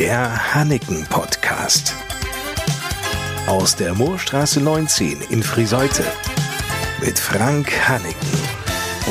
Der 0.00 0.54
Hanneken 0.54 1.04
Podcast. 1.10 1.94
Aus 3.46 3.76
der 3.76 3.92
Moorstraße 3.92 4.58
19 4.58 5.20
in 5.28 5.42
Friseute. 5.42 6.04
Mit 7.04 7.18
Frank 7.18 7.70
Hanneken 7.86 8.38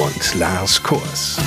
und 0.04 0.40
Lars 0.40 0.82
Kors. 0.82 1.38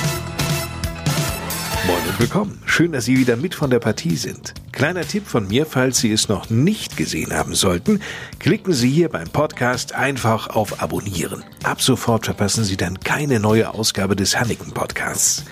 Moin 1.85 2.07
und 2.07 2.19
willkommen. 2.21 2.61
Schön, 2.65 2.93
dass 2.93 3.03
Sie 3.03 3.17
wieder 3.17 3.35
mit 3.35 3.53
von 3.53 3.69
der 3.69 3.79
Partie 3.79 4.15
sind. 4.15 4.53
Kleiner 4.83 5.07
Tipp 5.07 5.27
von 5.27 5.47
mir, 5.47 5.65
falls 5.65 5.99
Sie 5.99 6.11
es 6.11 6.27
noch 6.27 6.49
nicht 6.49 6.97
gesehen 6.97 7.31
haben 7.33 7.55
sollten, 7.55 8.01
klicken 8.39 8.73
Sie 8.73 8.89
hier 8.89 9.07
beim 9.07 9.29
Podcast 9.29 9.95
einfach 9.95 10.49
auf 10.49 10.81
Abonnieren. 10.81 11.41
Ab 11.63 11.81
sofort 11.81 12.25
verpassen 12.25 12.65
Sie 12.65 12.75
dann 12.75 12.99
keine 12.99 13.39
neue 13.39 13.73
Ausgabe 13.73 14.17
des 14.17 14.37
Hanneken 14.37 14.73
Podcasts. 14.73 15.45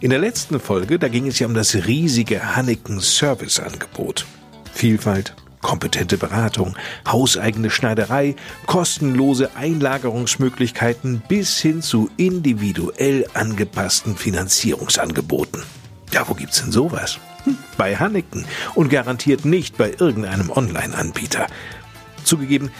In 0.00 0.08
der 0.08 0.18
letzten 0.18 0.58
Folge, 0.58 0.98
da 0.98 1.08
ging 1.08 1.26
es 1.26 1.38
ja 1.38 1.46
um 1.46 1.52
das 1.52 1.74
riesige 1.74 2.56
Hanneken 2.56 3.00
Service 3.00 3.60
Angebot. 3.60 4.24
Vielfalt, 4.72 5.36
kompetente 5.60 6.16
Beratung, 6.16 6.74
hauseigene 7.06 7.68
Schneiderei, 7.68 8.36
kostenlose 8.64 9.54
Einlagerungsmöglichkeiten 9.54 11.22
bis 11.28 11.58
hin 11.58 11.82
zu 11.82 12.08
individuell 12.16 13.26
angepassten 13.34 14.16
Finanzierungsangeboten. 14.16 15.62
Ja, 16.10 16.26
wo 16.26 16.32
gibt's 16.32 16.62
denn 16.62 16.72
sowas? 16.72 17.18
Bei 17.76 17.96
Hanneken 17.96 18.44
und 18.74 18.90
garantiert 18.90 19.44
nicht 19.44 19.76
bei 19.78 19.94
irgendeinem 19.98 20.50
Online-Anbieter. 20.50 21.46
Zugegeben, 22.24 22.70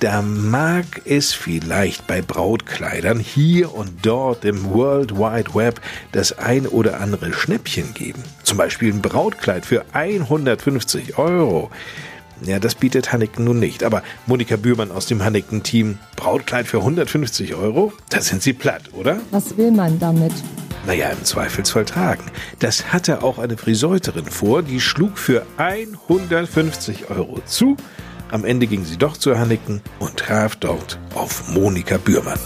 da 0.00 0.22
mag 0.22 0.84
es 1.06 1.32
vielleicht 1.32 2.06
bei 2.06 2.22
Brautkleidern 2.22 3.18
hier 3.18 3.74
und 3.74 3.90
dort 4.02 4.44
im 4.44 4.70
World 4.70 5.16
Wide 5.16 5.54
Web 5.54 5.80
das 6.12 6.38
ein 6.38 6.66
oder 6.68 7.00
andere 7.00 7.32
Schnäppchen 7.32 7.94
geben. 7.94 8.22
Zum 8.44 8.58
Beispiel 8.58 8.92
ein 8.92 9.02
Brautkleid 9.02 9.66
für 9.66 9.84
150 9.92 11.18
Euro. 11.18 11.70
Ja, 12.42 12.60
das 12.60 12.76
bietet 12.76 13.12
Hanneken 13.12 13.44
nun 13.44 13.58
nicht. 13.58 13.82
Aber 13.82 14.04
Monika 14.26 14.54
Bührmann 14.56 14.92
aus 14.92 15.06
dem 15.06 15.24
Hanneken-Team, 15.24 15.98
Brautkleid 16.14 16.68
für 16.68 16.78
150 16.78 17.54
Euro? 17.56 17.92
Da 18.10 18.20
sind 18.20 18.42
Sie 18.42 18.52
platt, 18.52 18.82
oder? 18.92 19.18
Was 19.32 19.56
will 19.56 19.72
man 19.72 19.98
damit? 19.98 20.32
Naja, 20.88 21.10
im 21.10 21.22
Zweifelsfall 21.22 21.84
tragen. 21.84 22.24
Das 22.60 22.94
hatte 22.94 23.22
auch 23.22 23.38
eine 23.38 23.58
Friseuterin 23.58 24.24
vor, 24.24 24.62
die 24.62 24.80
schlug 24.80 25.18
für 25.18 25.44
150 25.58 27.10
Euro 27.10 27.42
zu. 27.44 27.76
Am 28.30 28.46
Ende 28.46 28.66
ging 28.66 28.86
sie 28.86 28.96
doch 28.96 29.18
zu 29.18 29.38
Hanneken 29.38 29.82
und 29.98 30.16
traf 30.16 30.56
dort 30.56 30.98
auf 31.14 31.46
Monika 31.50 31.98
Bührmann. 31.98 32.38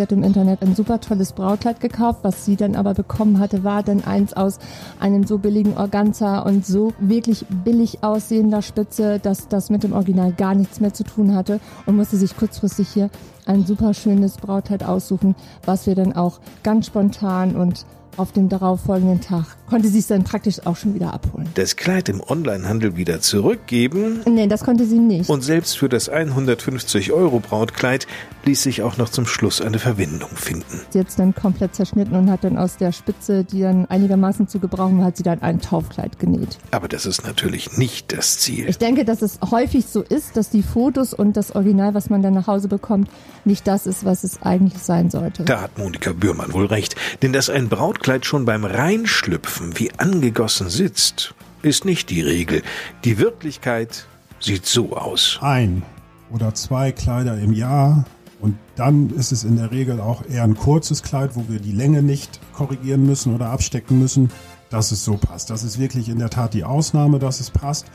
Sie 0.00 0.04
hat 0.04 0.12
im 0.12 0.22
Internet 0.22 0.62
ein 0.62 0.74
super 0.74 0.98
tolles 0.98 1.34
Brautkleid 1.34 1.78
gekauft. 1.78 2.20
Was 2.22 2.46
sie 2.46 2.56
dann 2.56 2.74
aber 2.74 2.94
bekommen 2.94 3.38
hatte, 3.38 3.64
war 3.64 3.82
dann 3.82 4.02
eins 4.02 4.32
aus 4.32 4.58
einem 4.98 5.26
so 5.26 5.36
billigen 5.36 5.76
Organza 5.76 6.38
und 6.38 6.64
so 6.64 6.94
wirklich 7.00 7.44
billig 7.50 8.02
aussehender 8.02 8.62
Spitze, 8.62 9.18
dass 9.18 9.48
das 9.48 9.68
mit 9.68 9.82
dem 9.82 9.92
Original 9.92 10.32
gar 10.32 10.54
nichts 10.54 10.80
mehr 10.80 10.94
zu 10.94 11.04
tun 11.04 11.34
hatte 11.34 11.60
und 11.84 11.96
musste 11.96 12.16
sich 12.16 12.34
kurzfristig 12.34 12.88
hier 12.88 13.10
ein 13.44 13.66
super 13.66 13.92
schönes 13.92 14.38
Brautkleid 14.38 14.84
aussuchen, 14.84 15.36
was 15.66 15.86
wir 15.86 15.94
dann 15.94 16.14
auch 16.14 16.40
ganz 16.62 16.86
spontan 16.86 17.54
und 17.54 17.84
auf 18.16 18.32
dem 18.32 18.48
darauffolgenden 18.48 19.20
Tag 19.20 19.56
konnte 19.70 19.88
sie 19.88 20.00
es 20.00 20.08
dann 20.08 20.24
praktisch 20.24 20.66
auch 20.66 20.76
schon 20.76 20.94
wieder 20.94 21.14
abholen. 21.14 21.48
Das 21.54 21.76
Kleid 21.76 22.08
im 22.08 22.20
Onlinehandel 22.20 22.96
wieder 22.96 23.20
zurückgeben? 23.20 24.20
Nee, 24.28 24.48
das 24.48 24.64
konnte 24.64 24.84
sie 24.84 24.98
nicht. 24.98 25.30
Und 25.30 25.42
selbst 25.42 25.78
für 25.78 25.88
das 25.88 26.08
150 26.08 27.12
Euro 27.12 27.38
Brautkleid 27.38 28.06
ließ 28.44 28.62
sich 28.62 28.82
auch 28.82 28.96
noch 28.96 29.10
zum 29.10 29.26
Schluss 29.26 29.60
eine 29.60 29.78
Verwendung 29.78 30.30
finden. 30.30 30.80
Sie 30.90 30.98
hat 30.98 31.08
es 31.08 31.16
dann 31.16 31.34
komplett 31.34 31.74
zerschnitten 31.74 32.16
und 32.16 32.30
hat 32.30 32.42
dann 32.42 32.58
aus 32.58 32.78
der 32.78 32.90
Spitze, 32.90 33.44
die 33.44 33.60
dann 33.60 33.86
einigermaßen 33.86 34.48
zu 34.48 34.58
gebrauchen 34.58 34.98
war, 34.98 35.06
hat 35.06 35.16
sie 35.16 35.22
dann 35.22 35.40
ein 35.42 35.60
Taufkleid 35.60 36.18
genäht. 36.18 36.58
Aber 36.72 36.88
das 36.88 37.06
ist 37.06 37.24
natürlich 37.24 37.78
nicht 37.78 38.12
das 38.12 38.40
Ziel. 38.40 38.68
Ich 38.68 38.78
denke, 38.78 39.04
dass 39.04 39.22
es 39.22 39.38
häufig 39.50 39.86
so 39.86 40.02
ist, 40.02 40.36
dass 40.36 40.50
die 40.50 40.62
Fotos 40.62 41.14
und 41.14 41.36
das 41.36 41.54
Original, 41.54 41.94
was 41.94 42.10
man 42.10 42.22
dann 42.22 42.34
nach 42.34 42.48
Hause 42.48 42.66
bekommt, 42.66 43.08
nicht 43.44 43.66
das 43.68 43.86
ist, 43.86 44.04
was 44.04 44.24
es 44.24 44.42
eigentlich 44.42 44.78
sein 44.78 45.10
sollte. 45.10 45.44
Da 45.44 45.60
hat 45.60 45.78
Monika 45.78 46.12
Bührmann 46.12 46.52
wohl 46.52 46.66
recht. 46.66 46.96
Denn 47.22 47.32
dass 47.32 47.48
ein 47.48 47.68
Brautkleid 47.68 47.99
schon 48.22 48.44
beim 48.44 48.64
Reinschlüpfen 48.64 49.78
wie 49.78 49.92
angegossen 49.98 50.68
sitzt, 50.68 51.34
ist 51.62 51.84
nicht 51.84 52.10
die 52.10 52.22
Regel. 52.22 52.62
Die 53.04 53.18
Wirklichkeit 53.18 54.06
sieht 54.40 54.66
so 54.66 54.96
aus. 54.96 55.38
Ein 55.40 55.82
oder 56.30 56.54
zwei 56.54 56.92
Kleider 56.92 57.38
im 57.38 57.52
Jahr 57.52 58.04
und 58.40 58.56
dann 58.76 59.10
ist 59.10 59.32
es 59.32 59.44
in 59.44 59.56
der 59.56 59.70
Regel 59.70 60.00
auch 60.00 60.24
eher 60.26 60.44
ein 60.44 60.56
kurzes 60.56 61.02
Kleid, 61.02 61.32
wo 61.34 61.44
wir 61.48 61.60
die 61.60 61.72
Länge 61.72 62.02
nicht 62.02 62.40
korrigieren 62.54 63.04
müssen 63.04 63.34
oder 63.34 63.50
abstecken 63.50 63.98
müssen, 63.98 64.30
dass 64.70 64.92
es 64.92 65.04
so 65.04 65.16
passt. 65.16 65.50
Das 65.50 65.62
ist 65.62 65.78
wirklich 65.78 66.08
in 66.08 66.18
der 66.18 66.30
Tat 66.30 66.54
die 66.54 66.64
Ausnahme, 66.64 67.18
dass 67.18 67.40
es 67.40 67.50
passt. 67.50 67.86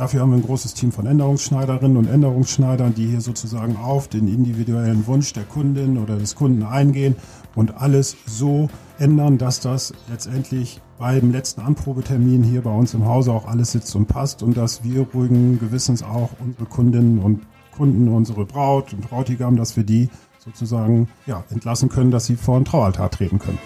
Dafür 0.00 0.22
haben 0.22 0.30
wir 0.30 0.38
ein 0.38 0.42
großes 0.42 0.72
Team 0.72 0.92
von 0.92 1.04
Änderungsschneiderinnen 1.04 1.98
und 1.98 2.08
Änderungsschneidern, 2.08 2.94
die 2.94 3.08
hier 3.08 3.20
sozusagen 3.20 3.76
auf 3.76 4.08
den 4.08 4.28
individuellen 4.28 5.06
Wunsch 5.06 5.34
der 5.34 5.42
Kundin 5.42 5.98
oder 5.98 6.16
des 6.16 6.36
Kunden 6.36 6.62
eingehen 6.62 7.16
und 7.54 7.76
alles 7.82 8.16
so 8.24 8.70
ändern, 8.98 9.36
dass 9.36 9.60
das 9.60 9.92
letztendlich 10.08 10.80
beim 10.98 11.32
letzten 11.32 11.60
Anprobetermin 11.60 12.42
hier 12.42 12.62
bei 12.62 12.70
uns 12.70 12.94
im 12.94 13.04
Hause 13.04 13.32
auch 13.32 13.46
alles 13.46 13.72
sitzt 13.72 13.94
und 13.94 14.06
passt 14.06 14.42
und 14.42 14.56
dass 14.56 14.82
wir 14.84 15.06
ruhigen 15.12 15.58
Gewissens 15.58 16.02
auch 16.02 16.30
unsere 16.42 16.64
Kundinnen 16.64 17.18
und 17.18 17.42
Kunden, 17.76 18.08
unsere 18.08 18.46
Braut 18.46 18.94
und 18.94 19.02
Brautigam, 19.02 19.56
dass 19.56 19.76
wir 19.76 19.84
die 19.84 20.08
sozusagen 20.38 21.10
ja, 21.26 21.44
entlassen 21.50 21.90
können, 21.90 22.10
dass 22.10 22.24
sie 22.24 22.36
vor 22.36 22.58
den 22.58 22.64
Traualtar 22.64 23.10
treten 23.10 23.38
können. 23.38 23.58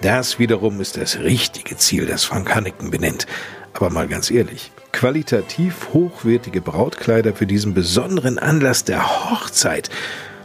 Das 0.00 0.38
wiederum 0.38 0.80
ist 0.80 0.96
das 0.96 1.18
richtige 1.18 1.76
Ziel, 1.76 2.06
das 2.06 2.24
Frank 2.24 2.54
Hanneken 2.54 2.90
benennt. 2.90 3.26
Aber 3.74 3.90
mal 3.90 4.08
ganz 4.08 4.30
ehrlich, 4.30 4.72
qualitativ 4.92 5.88
hochwertige 5.92 6.60
Brautkleider 6.60 7.34
für 7.34 7.46
diesen 7.46 7.74
besonderen 7.74 8.38
Anlass 8.38 8.84
der 8.84 9.30
Hochzeit 9.30 9.90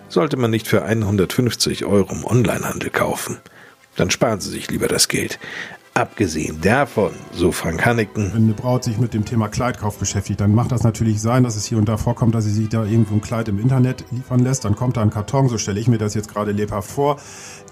sollte 0.10 0.38
man 0.38 0.52
nicht 0.52 0.68
für 0.68 0.84
150 0.84 1.86
Euro 1.86 2.14
im 2.14 2.26
Onlinehandel 2.26 2.90
kaufen. 2.90 3.38
Dann 3.96 4.10
sparen 4.10 4.40
Sie 4.40 4.50
sich 4.50 4.70
lieber 4.70 4.88
das 4.88 5.08
Geld. 5.08 5.40
Abgesehen 5.94 6.62
davon, 6.62 7.12
so 7.34 7.52
Frank 7.52 7.84
Hanneken. 7.84 8.32
Wenn 8.32 8.44
eine 8.44 8.54
Braut 8.54 8.84
sich 8.84 9.00
mit 9.00 9.16
dem 9.16 9.26
Thema 9.26 9.48
Kleidkauf 9.48 9.98
beschäftigt, 9.98 10.40
dann 10.40 10.54
macht 10.54 10.72
das 10.72 10.84
natürlich 10.84 11.20
sein, 11.20 11.44
dass 11.44 11.56
es 11.56 11.66
hier 11.66 11.80
und 11.80 11.90
da 11.90 11.98
vorkommt, 11.98 12.36
dass 12.36 12.44
sie 12.44 12.52
sich 12.52 12.70
da 12.70 12.84
irgendwo 12.84 13.16
ein 13.16 13.22
Kleid 13.22 13.48
im 13.48 13.58
Internet 13.58 14.06
liefern 14.12 14.42
lässt. 14.42 14.64
Dann 14.64 14.76
kommt 14.76 14.98
da 14.98 15.02
ein 15.02 15.10
Karton, 15.10 15.50
so 15.50 15.58
stelle 15.58 15.80
ich 15.80 15.88
mir 15.88 15.98
das 15.98 16.14
jetzt 16.14 16.32
gerade 16.32 16.52
lebhaft 16.52 16.92
vor. 16.92 17.18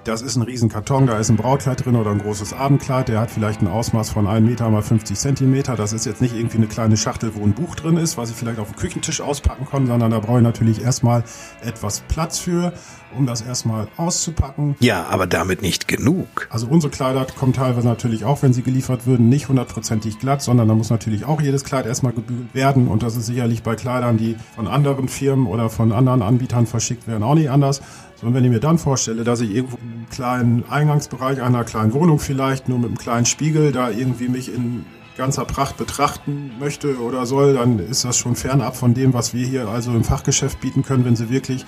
Das 0.05 0.21
ist 0.21 0.35
ein 0.35 0.43
Riesenkarton, 0.43 1.07
da 1.07 1.17
ist 1.17 1.29
ein 1.29 1.35
Brautkleid 1.35 1.83
drin 1.83 1.95
oder 1.95 2.11
ein 2.11 2.19
großes 2.19 2.53
Abendkleid. 2.53 3.07
Der 3.07 3.19
hat 3.19 3.31
vielleicht 3.31 3.63
ein 3.63 3.67
Ausmaß 3.67 4.11
von 4.11 4.27
1 4.27 4.47
Meter 4.47 4.69
mal 4.69 4.83
50 4.83 5.17
Zentimeter. 5.17 5.75
Das 5.75 5.93
ist 5.93 6.05
jetzt 6.05 6.21
nicht 6.21 6.35
irgendwie 6.35 6.57
eine 6.57 6.67
kleine 6.67 6.95
Schachtel, 6.95 7.31
wo 7.33 7.43
ein 7.43 7.53
Buch 7.53 7.73
drin 7.73 7.97
ist, 7.97 8.15
was 8.15 8.29
ich 8.29 8.35
vielleicht 8.35 8.59
auf 8.59 8.71
dem 8.71 8.75
Küchentisch 8.75 9.19
auspacken 9.19 9.65
kann, 9.65 9.87
sondern 9.87 10.11
da 10.11 10.19
brauche 10.19 10.37
ich 10.37 10.43
natürlich 10.43 10.83
erstmal 10.83 11.23
etwas 11.63 12.01
Platz 12.01 12.37
für, 12.37 12.73
um 13.17 13.25
das 13.25 13.41
erstmal 13.41 13.87
auszupacken. 13.97 14.75
Ja, 14.79 15.07
aber 15.09 15.25
damit 15.25 15.63
nicht 15.63 15.87
genug. 15.87 16.49
Also 16.51 16.67
unsere 16.67 16.91
Kleider 16.91 17.25
kommen 17.25 17.53
teilweise 17.53 17.87
natürlich 17.87 18.25
auch, 18.25 18.43
wenn 18.43 18.53
sie 18.53 18.61
geliefert 18.61 19.07
würden, 19.07 19.27
nicht 19.27 19.49
hundertprozentig 19.49 20.19
glatt, 20.19 20.43
sondern 20.43 20.67
da 20.67 20.75
muss 20.75 20.91
natürlich 20.91 21.25
auch 21.25 21.41
jedes 21.41 21.63
Kleid 21.63 21.87
erstmal 21.87 22.13
gebügelt 22.13 22.53
werden. 22.53 22.89
Und 22.89 23.01
das 23.01 23.15
ist 23.15 23.25
sicherlich 23.25 23.63
bei 23.63 23.73
Kleidern, 23.73 24.17
die 24.17 24.35
von 24.53 24.67
anderen 24.67 25.07
Firmen 25.07 25.47
oder 25.47 25.71
von 25.71 25.91
anderen 25.91 26.21
Anbietern 26.21 26.67
verschickt 26.67 27.07
werden, 27.07 27.23
auch 27.23 27.33
nicht 27.33 27.49
anders. 27.49 27.81
Und 28.21 28.33
wenn 28.33 28.43
ich 28.43 28.49
mir 28.49 28.59
dann 28.59 28.77
vorstelle, 28.77 29.23
dass 29.23 29.41
ich 29.41 29.53
irgendwo 29.53 29.77
im 29.77 30.07
kleinen 30.09 30.63
Eingangsbereich 30.69 31.41
einer 31.41 31.63
kleinen 31.63 31.93
Wohnung 31.93 32.19
vielleicht 32.19 32.69
nur 32.69 32.79
mit 32.79 32.87
einem 32.87 32.97
kleinen 32.97 33.25
Spiegel 33.25 33.71
da 33.71 33.89
irgendwie 33.89 34.29
mich 34.29 34.53
in 34.53 34.85
ganzer 35.17 35.45
Pracht 35.45 35.77
betrachten 35.77 36.51
möchte 36.59 36.99
oder 36.99 37.25
soll, 37.25 37.53
dann 37.53 37.79
ist 37.79 38.03
das 38.03 38.17
schon 38.17 38.35
fernab 38.35 38.75
von 38.75 38.93
dem, 38.93 39.13
was 39.13 39.33
wir 39.33 39.45
hier 39.45 39.67
also 39.67 39.91
im 39.91 40.03
Fachgeschäft 40.03 40.59
bieten 40.59 40.83
können, 40.83 41.05
wenn 41.05 41.15
sie 41.15 41.29
wirklich 41.29 41.65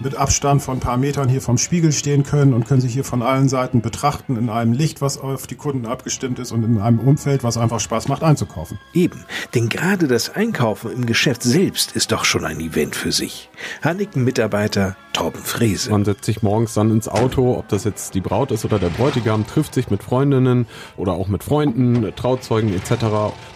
mit 0.00 0.16
Abstand 0.16 0.62
von 0.62 0.78
ein 0.78 0.80
paar 0.80 0.96
Metern 0.96 1.28
hier 1.28 1.40
vom 1.40 1.58
Spiegel 1.58 1.92
stehen 1.92 2.22
können 2.22 2.54
und 2.54 2.66
können 2.66 2.80
sich 2.80 2.92
hier 2.92 3.04
von 3.04 3.22
allen 3.22 3.48
Seiten 3.48 3.80
betrachten 3.80 4.36
in 4.36 4.48
einem 4.48 4.72
Licht, 4.72 5.00
was 5.00 5.18
auf 5.18 5.46
die 5.46 5.56
Kunden 5.56 5.86
abgestimmt 5.86 6.38
ist 6.38 6.52
und 6.52 6.64
in 6.64 6.80
einem 6.80 6.98
Umfeld, 6.98 7.44
was 7.44 7.56
einfach 7.56 7.80
Spaß 7.80 8.08
macht 8.08 8.22
einzukaufen. 8.22 8.78
Eben, 8.92 9.24
denn 9.54 9.68
gerade 9.68 10.08
das 10.08 10.30
Einkaufen 10.34 10.92
im 10.92 11.06
Geschäft 11.06 11.42
selbst 11.42 11.92
ist 11.92 12.12
doch 12.12 12.24
schon 12.24 12.44
ein 12.44 12.60
Event 12.60 12.96
für 12.96 13.12
sich. 13.12 13.50
Hanneken-Mitarbeiter 13.82 14.96
Torben 15.18 15.42
Frese. 15.42 15.90
Man 15.90 16.04
setzt 16.04 16.24
sich 16.26 16.42
morgens 16.42 16.74
dann 16.74 16.90
ins 16.90 17.08
Auto, 17.08 17.58
ob 17.58 17.66
das 17.68 17.82
jetzt 17.82 18.14
die 18.14 18.20
Braut 18.20 18.52
ist 18.52 18.64
oder 18.64 18.78
der 18.78 18.90
Bräutigam, 18.90 19.46
trifft 19.46 19.74
sich 19.74 19.90
mit 19.90 20.02
Freundinnen 20.04 20.66
oder 20.96 21.14
auch 21.14 21.26
mit 21.26 21.42
Freunden, 21.42 22.12
Trauzeugen 22.14 22.72
etc. 22.72 22.92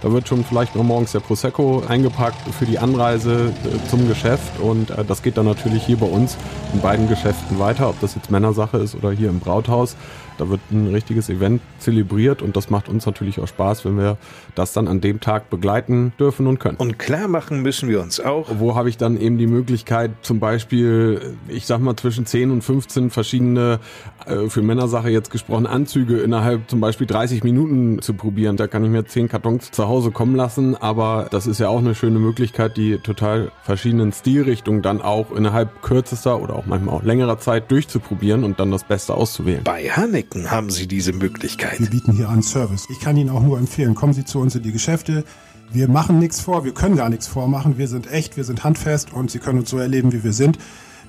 Da 0.03 0.13
wird 0.13 0.27
schon 0.27 0.45
vielleicht 0.45 0.75
noch 0.75 0.83
morgens 0.83 1.13
der 1.13 1.21
Prosecco 1.21 1.85
eingepackt 1.87 2.53
für 2.53 2.67
die 2.67 2.81
Anreise 2.81 3.53
äh, 3.65 3.89
zum 3.89 4.09
Geschäft 4.09 4.59
und 4.61 4.91
äh, 4.91 5.05
das 5.05 5.23
geht 5.23 5.37
dann 5.37 5.47
natürlich 5.47 5.85
hier 5.85 5.99
bei 5.99 6.07
uns 6.07 6.32
uns 6.33 6.37
in 6.73 6.81
beiden 6.81 7.09
Geschäften 7.09 7.59
weiter, 7.59 7.89
ob 7.89 8.01
das 8.01 8.15
jetzt 8.15 8.31
Männersache 8.31 8.79
ist 8.79 8.95
oder 8.95 9.11
hier 9.11 9.29
im 9.29 9.41
Brauthaus. 9.41 9.97
Da 10.39 10.49
wird 10.49 10.61
ein 10.71 10.89
richtiges 10.89 11.29
Event 11.29 11.61
zelebriert 11.79 12.43
und 12.43 12.57
das 12.57 12.71
macht 12.71 12.89
uns 12.89 13.05
natürlich 13.07 13.39
auch 13.39 13.47
Spaß, 13.47 13.85
wenn 13.85 13.99
wir 13.99 14.17
das 14.55 14.73
dann 14.73 14.89
an 14.89 15.01
dem 15.01 15.21
Tag 15.21 15.51
begleiten 15.51 16.13
dürfen 16.19 16.47
und 16.47 16.59
können. 16.59 16.79
Und 16.79 16.99
klar 16.99 17.29
machen 17.29 17.61
müssen 17.61 17.89
wir 17.89 18.01
uns 18.01 18.19
auch. 18.19 18.49
Wo 18.59 18.75
habe 18.75 18.89
ich 18.89 18.97
dann 18.97 19.21
eben 19.21 19.37
die 19.37 19.47
Möglichkeit, 19.47 20.13
zum 20.23 20.41
Beispiel, 20.41 21.37
ich 21.49 21.67
sag 21.67 21.81
mal, 21.81 21.97
zwischen 21.97 22.25
10 22.25 22.51
und 22.51 22.63
15 22.63 23.11
verschiedene, 23.11 23.79
äh, 24.27 24.49
für 24.49 24.63
Männersache 24.63 25.11
jetzt 25.11 25.31
gesprochen, 25.31 25.67
Anzüge 25.67 26.21
innerhalb 26.21 26.69
zum 26.71 26.81
Beispiel 26.81 27.07
30 27.07 27.45
Minuten 27.45 28.01
zu 28.01 28.15
probieren. 28.15 28.57
Da 28.57 28.67
kann 28.67 28.85
ich 28.85 28.91
mir 28.91 29.05
10 29.05 29.29
Kartons 29.29 29.71
zu 29.71 29.87
Hause 29.87 30.13
kommen 30.13 30.35
lassen, 30.35 30.77
aber 30.77 31.29
das 31.31 31.47
ist 31.47 31.61
ja 31.61 31.69
auch 31.69 31.79
eine 31.79 31.95
schöne 31.95 32.19
Möglichkeit, 32.19 32.77
die 32.77 32.99
total 32.99 33.53
verschiedenen 33.63 34.13
Stilrichtungen 34.13 34.83
dann 34.83 35.03
auch 35.03 35.31
innerhalb 35.31 35.83
kürzester 35.83 36.22
oder 36.31 36.57
auch 36.57 36.67
manchmal 36.67 36.95
auch 36.95 37.03
längerer 37.03 37.39
Zeit 37.39 37.71
durchzuprobieren 37.71 38.45
und 38.45 38.61
dann 38.61 38.71
das 38.71 38.85
Beste 38.85 39.15
auszuwählen. 39.15 39.65
Bei 39.65 39.89
Hanneken 39.89 40.51
haben 40.51 40.71
Sie 40.71 40.87
diese 40.87 41.13
Möglichkeit. 41.13 41.81
Wir 41.81 41.91
bieten 41.91 42.13
hier 42.13 42.29
einen 42.29 42.43
Service. 42.43 42.87
Ich 42.91 43.01
kann 43.01 43.17
Ihnen 43.17 43.31
auch 43.31 43.43
nur 43.43 43.59
empfehlen, 43.59 43.95
kommen 43.95 44.13
Sie 44.13 44.25
zu 44.25 44.39
uns 44.39 44.55
in 44.55 44.63
die 44.63 44.73
Geschäfte. 44.73 45.25
Wir 45.73 45.89
machen 45.89 46.19
nichts 46.19 46.41
vor, 46.41 46.65
wir 46.65 46.75
können 46.75 46.97
gar 46.97 47.09
nichts 47.09 47.27
vormachen. 47.27 47.79
Wir 47.79 47.89
sind 47.89 48.11
echt, 48.11 48.37
wir 48.37 48.45
sind 48.45 48.63
handfest 48.63 49.13
und 49.13 49.31
Sie 49.31 49.39
können 49.39 49.61
uns 49.61 49.71
so 49.71 49.79
erleben, 49.79 50.13
wie 50.13 50.23
wir 50.23 50.33
sind. 50.33 50.59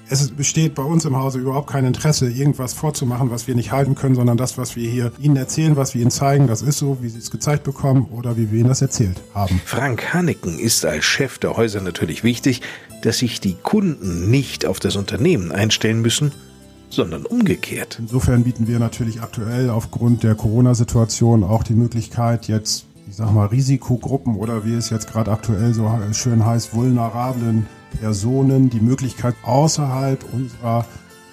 Es 0.09 0.29
besteht 0.31 0.75
bei 0.75 0.83
uns 0.83 1.05
im 1.05 1.15
Hause 1.15 1.39
überhaupt 1.39 1.69
kein 1.69 1.85
Interesse, 1.85 2.29
irgendwas 2.29 2.73
vorzumachen, 2.73 3.31
was 3.31 3.47
wir 3.47 3.55
nicht 3.55 3.71
halten 3.71 3.95
können, 3.95 4.15
sondern 4.15 4.35
das, 4.35 4.57
was 4.57 4.75
wir 4.75 4.89
hier 4.89 5.13
Ihnen 5.19 5.37
erzählen, 5.37 5.77
was 5.77 5.93
wir 5.93 6.01
Ihnen 6.01 6.11
zeigen, 6.11 6.47
das 6.47 6.61
ist 6.61 6.77
so, 6.77 6.97
wie 7.01 7.07
Sie 7.07 7.19
es 7.19 7.31
gezeigt 7.31 7.63
bekommen 7.63 8.07
oder 8.11 8.35
wie 8.35 8.51
wir 8.51 8.59
Ihnen 8.59 8.67
das 8.67 8.81
erzählt 8.81 9.21
haben. 9.33 9.61
Frank 9.65 10.13
Hanneken 10.13 10.59
ist 10.59 10.85
als 10.85 11.05
Chef 11.05 11.37
der 11.37 11.55
Häuser 11.55 11.79
natürlich 11.79 12.23
wichtig, 12.23 12.61
dass 13.05 13.19
sich 13.19 13.39
die 13.39 13.55
Kunden 13.55 14.29
nicht 14.29 14.65
auf 14.65 14.79
das 14.79 14.95
Unternehmen 14.95 15.51
einstellen 15.51 16.01
müssen, 16.01 16.31
sondern 16.89 17.25
umgekehrt. 17.25 17.97
Insofern 17.99 18.43
bieten 18.43 18.67
wir 18.67 18.79
natürlich 18.79 19.21
aktuell 19.21 19.69
aufgrund 19.69 20.23
der 20.23 20.35
Corona-Situation 20.35 21.43
auch 21.43 21.63
die 21.63 21.73
Möglichkeit, 21.73 22.47
jetzt, 22.47 22.85
ich 23.07 23.15
sag 23.15 23.31
mal, 23.31 23.47
Risikogruppen 23.47 24.35
oder 24.35 24.65
wie 24.65 24.73
es 24.73 24.89
jetzt 24.89 25.11
gerade 25.11 25.31
aktuell 25.31 25.73
so 25.73 25.91
schön 26.13 26.45
heißt, 26.45 26.73
vulnerablen 26.73 27.65
Personen 27.99 28.69
die 28.69 28.79
Möglichkeit, 28.79 29.35
außerhalb 29.43 30.23
unserer 30.33 30.85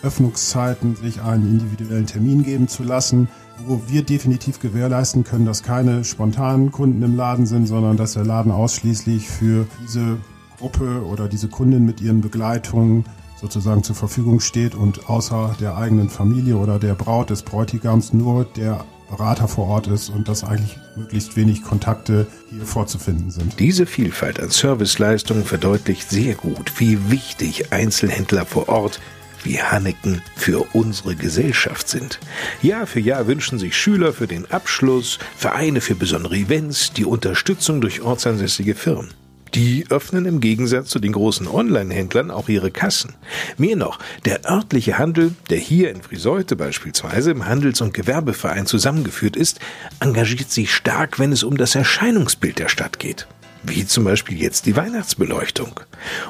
Öffnungszeiten 0.03 0.97
sich 0.97 1.21
einen 1.23 1.47
individuellen 1.47 2.07
Termin 2.07 2.43
geben 2.43 2.69
zu 2.69 2.83
lassen, 2.83 3.29
wo 3.67 3.83
wir 3.87 4.03
definitiv 4.03 4.59
gewährleisten 4.59 5.25
können, 5.25 5.45
dass 5.45 5.63
keine 5.63 6.05
spontanen 6.05 6.73
Kunden 6.73 7.03
im 7.03 7.17
Laden 7.17 7.47
sind, 7.47 7.67
sondern 7.67 7.99
dass 7.99 8.15
der 8.15 8.25
Laden 8.25 8.51
ausschließlich 8.51 9.29
für 9.29 9.67
diese 9.83 10.17
Gruppe 10.61 11.05
oder 11.05 11.27
diese 11.27 11.49
Kundin 11.49 11.85
mit 11.85 12.01
ihren 12.01 12.21
Begleitungen 12.21 13.05
sozusagen 13.41 13.83
zur 13.83 13.97
Verfügung 13.97 14.41
steht 14.41 14.75
und 14.75 15.09
außer 15.09 15.57
der 15.59 15.77
eigenen 15.77 16.11
Familie 16.11 16.57
oder 16.57 16.79
der 16.79 16.95
Braut 16.95 17.31
des 17.31 17.43
Bräutigams 17.43 18.13
nur 18.13 18.45
der 18.45 18.85
Berater 19.09 19.49
vor 19.49 19.67
Ort 19.67 19.89
ist 19.89 20.11
und 20.11 20.29
dass 20.29 20.45
eigentlich 20.45 20.79
möglichst 20.95 21.37
wenig 21.37 21.65
Kontakte 21.65 22.27
hier 22.51 22.65
vorzufinden 22.65 23.31
sind. 23.31 23.59
Diese 23.59 23.87
Vielfalt 23.87 24.39
an 24.39 24.51
Serviceleistungen 24.51 25.45
verdeutlicht 25.45 26.09
sehr 26.09 26.35
gut, 26.35 26.79
wie 26.79 27.11
wichtig 27.11 27.73
Einzelhändler 27.73 28.47
vor 28.47 28.69
Ort 28.69 29.01
wie 29.43 29.61
Hanneken 29.61 30.21
für 30.37 30.67
unsere 30.75 31.17
Gesellschaft 31.17 31.89
sind. 31.89 32.21
Jahr 32.61 32.87
für 32.87 33.01
Jahr 33.01 33.27
wünschen 33.27 33.59
sich 33.59 33.75
Schüler 33.75 34.13
für 34.13 34.27
den 34.27 34.51
Abschluss, 34.51 35.19
Vereine 35.35 35.81
für 35.81 35.95
besondere 35.95 36.37
Events, 36.37 36.93
die 36.93 37.07
Unterstützung 37.07 37.81
durch 37.81 38.03
ortsansässige 38.03 38.75
Firmen. 38.75 39.09
Die 39.55 39.87
öffnen 39.91 40.27
im 40.27 40.41
Gegensatz 40.41 40.91
zu 40.91 41.01
den 41.01 41.13
großen 41.13 41.49
Online-Händlern 41.49 42.31
auch 42.31 42.49
ihre 42.49 42.71
Kassen. 42.71 43.15
Mehr 43.59 43.77
noch, 43.77 43.99
der 44.25 44.49
örtliche 44.49 44.99
Handel, 44.99 45.35
der 45.51 45.59
hier 45.59 45.91
in 45.91 46.03
Friseute 46.03 46.55
beispielsweise 46.55 47.33
im 47.33 47.47
Handels- 47.47 47.81
und 47.81 47.93
Gewerbeverein 47.93 48.67
zusammengeführt 48.67 49.37
ist, 49.37 49.59
engagiert 49.99 50.51
sich 50.51 50.73
stark, 50.73 51.19
wenn 51.19 51.33
es 51.33 51.43
um 51.43 51.57
das 51.57 51.75
Erscheinungsbild 51.75 52.59
der 52.61 52.69
Stadt 52.69 52.99
geht. 52.99 53.27
Wie 53.63 53.87
zum 53.87 54.05
Beispiel 54.05 54.41
jetzt 54.41 54.67
die 54.67 54.77
Weihnachtsbeleuchtung. 54.77 55.81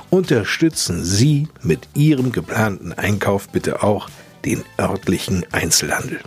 Unterstützen 0.08 1.05
Sie 1.05 1.49
mit 1.62 1.88
Ihrem 1.94 2.32
geplanten 2.32 2.93
Einkauf 2.93 3.49
bitte 3.49 3.82
auch 3.82 4.08
den 4.44 4.64
örtlichen 4.78 5.44
Einzelhandel. 5.52 6.20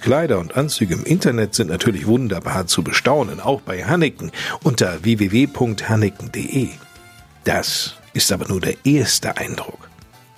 Kleider 0.00 0.38
und 0.38 0.56
Anzüge 0.56 0.94
im 0.94 1.04
Internet 1.04 1.54
sind 1.54 1.68
natürlich 1.68 2.06
wunderbar 2.06 2.66
zu 2.66 2.82
bestaunen, 2.82 3.40
auch 3.40 3.60
bei 3.60 3.84
Hanneken 3.84 4.30
unter 4.62 5.02
www.hanneken.de. 5.02 6.68
Das 7.44 7.94
ist 8.12 8.32
aber 8.32 8.48
nur 8.48 8.60
der 8.60 8.74
erste 8.84 9.36
Eindruck. 9.36 9.88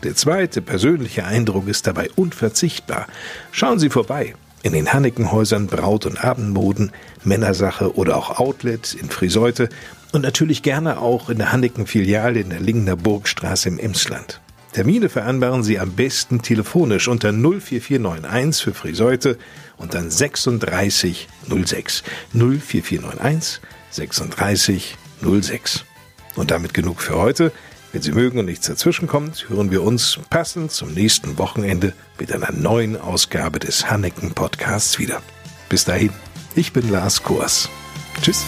Der 0.04 0.14
zweite 0.14 0.62
persönliche 0.62 1.24
Eindruck 1.24 1.66
ist 1.68 1.86
dabei 1.86 2.08
unverzichtbar. 2.14 3.06
Schauen 3.50 3.78
Sie 3.78 3.90
vorbei 3.90 4.34
in 4.62 4.72
den 4.72 4.92
Hannekenhäusern 4.92 5.66
Braut- 5.66 6.06
und 6.06 6.22
Abendmoden, 6.22 6.92
Männersache 7.24 7.96
oder 7.96 8.16
auch 8.16 8.38
Outlet 8.38 8.94
in 8.94 9.10
Friseute 9.10 9.68
und 10.12 10.22
natürlich 10.22 10.62
gerne 10.62 11.00
auch 11.00 11.30
in 11.30 11.38
der 11.38 11.52
Hanneken-Filiale 11.52 12.40
in 12.40 12.50
der 12.50 12.60
Lingener 12.60 12.96
Burgstraße 12.96 13.68
im 13.68 13.78
Emsland. 13.78 14.40
Termine 14.72 15.08
vereinbaren 15.08 15.62
Sie 15.62 15.78
am 15.78 15.92
besten 15.92 16.42
telefonisch 16.42 17.08
unter 17.08 17.32
04491 17.32 18.64
für 18.64 18.74
Friseute 18.74 19.38
und 19.76 19.94
dann 19.94 20.10
3606. 20.10 22.02
04491 22.32 23.60
3606. 23.94 25.84
Und 26.36 26.50
damit 26.50 26.74
genug 26.74 27.00
für 27.00 27.16
heute. 27.16 27.52
Wenn 27.92 28.02
Sie 28.02 28.12
mögen 28.12 28.38
und 28.38 28.44
nichts 28.44 28.66
dazwischenkommt, 28.66 29.48
hören 29.48 29.70
wir 29.70 29.82
uns 29.82 30.20
passend 30.28 30.70
zum 30.72 30.92
nächsten 30.92 31.38
Wochenende 31.38 31.94
mit 32.18 32.30
einer 32.32 32.52
neuen 32.52 33.00
Ausgabe 33.00 33.58
des 33.58 33.90
Hanneken 33.90 34.34
Podcasts 34.34 34.98
wieder. 34.98 35.22
Bis 35.70 35.86
dahin, 35.86 36.10
ich 36.54 36.74
bin 36.74 36.90
Lars 36.90 37.22
Kors. 37.22 37.70
Tschüss. 38.20 38.44